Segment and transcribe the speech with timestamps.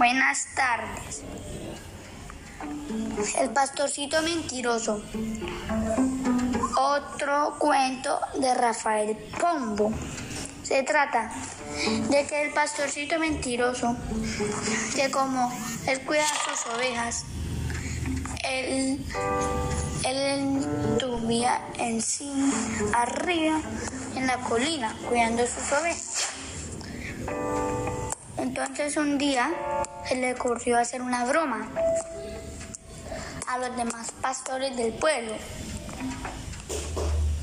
[0.00, 1.20] Buenas tardes.
[3.38, 5.02] El pastorcito mentiroso.
[6.74, 9.92] Otro cuento de Rafael Pombo.
[10.62, 11.30] Se trata
[12.08, 13.94] de que el pastorcito mentiroso,
[14.96, 15.52] que como
[15.86, 17.26] él cuida sus ovejas,
[18.42, 19.04] él,
[20.06, 22.32] él tuvía en sí
[22.94, 23.60] arriba
[24.16, 26.28] en la colina cuidando sus ovejas.
[28.38, 29.52] Entonces un día
[30.06, 31.68] se le ocurrió hacer una broma
[33.46, 35.34] a los demás pastores del pueblo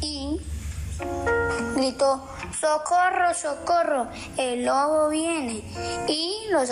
[0.00, 0.40] y
[1.74, 2.26] gritó,
[2.58, 5.62] socorro, socorro, el lobo viene.
[6.08, 6.70] Y los,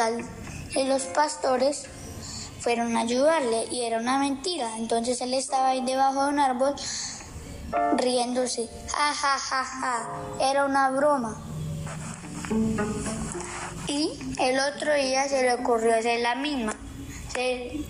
[0.74, 1.86] y los pastores
[2.60, 4.76] fueron a ayudarle y era una mentira.
[4.78, 6.74] Entonces él estaba ahí debajo de un árbol
[7.96, 8.68] riéndose.
[8.90, 10.08] Ja, ja, ja, ja.
[10.40, 11.42] Era una broma.
[13.88, 16.74] Y el otro día se le ocurrió hacer la misma.
[17.32, 17.80] Se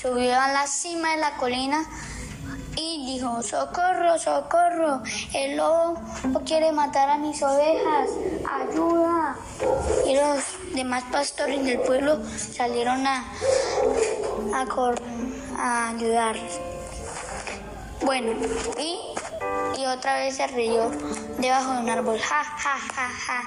[0.00, 1.84] subió a la cima de la colina
[2.76, 5.98] y dijo, socorro, socorro, el lobo
[6.44, 8.10] quiere matar a mis ovejas,
[8.52, 9.36] ayuda.
[10.06, 13.24] Y los demás pastores del pueblo salieron a,
[14.54, 14.66] a,
[15.58, 16.36] a ayudar.
[18.02, 18.32] Bueno,
[18.78, 18.98] y,
[19.78, 20.90] y otra vez se rió
[21.38, 22.18] debajo de un árbol.
[22.18, 23.42] Ja, ja, ja, ja.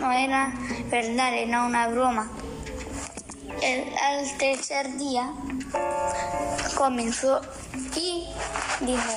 [0.00, 0.52] No era
[0.90, 2.30] verdad, era una broma.
[3.60, 5.30] El, al tercer día
[6.76, 7.40] comenzó
[7.96, 8.26] y
[8.80, 9.12] dijo,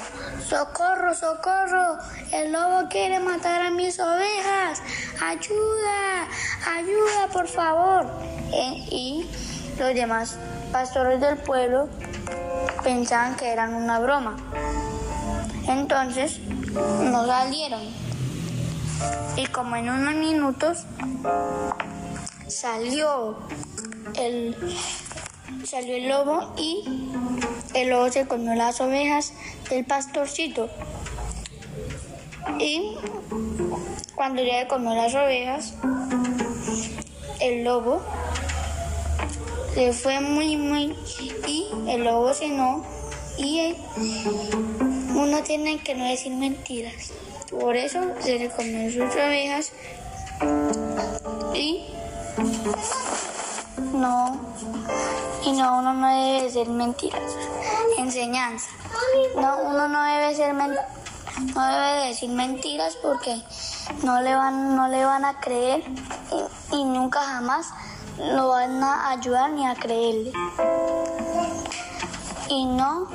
[0.47, 1.97] socorro, socorro,
[2.31, 4.81] el lobo quiere matar a mis ovejas,
[5.21, 6.27] ayuda,
[6.77, 8.05] ayuda, por favor.
[8.53, 9.29] E, y
[9.79, 10.37] los demás
[10.71, 11.89] pastores del pueblo
[12.83, 14.35] pensaban que eran una broma.
[15.67, 17.81] Entonces no salieron.
[19.35, 20.83] Y como en unos minutos
[22.47, 23.37] salió
[24.15, 24.55] el,
[25.65, 27.09] salió el lobo y
[27.73, 29.33] el lobo se comió las ovejas
[29.69, 30.69] del pastorcito.
[32.59, 32.95] Y
[34.15, 35.73] cuando ya le comió las ovejas,
[37.41, 38.01] el lobo
[39.73, 40.95] se fue muy, muy,
[41.47, 42.83] y el lobo se no,
[43.37, 43.75] y
[45.15, 47.11] uno tiene que no decir mentiras.
[47.49, 49.71] Por eso se le comió sus ovejas
[51.53, 51.87] y
[53.93, 54.39] no,
[55.45, 57.21] y no, uno no debe decir mentiras.
[57.97, 58.67] Enseñanza.
[59.35, 63.41] No, uno no debe ser no debe decir mentiras porque
[64.03, 65.83] no le van, no le van a creer
[66.71, 67.67] y nunca jamás
[68.17, 70.31] lo van a ayudar ni a creerle.
[72.49, 73.07] Y no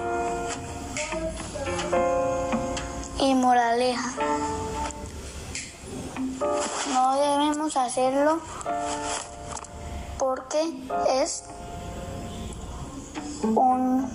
[6.93, 8.41] No debemos hacerlo
[10.19, 11.45] porque es
[13.43, 14.09] un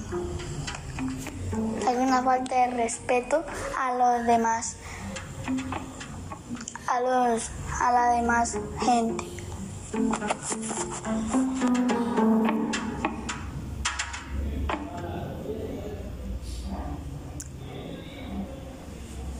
[1.98, 3.44] una falta de respeto
[3.80, 4.76] a los demás
[6.88, 7.50] a los
[7.82, 9.26] a la demás gente.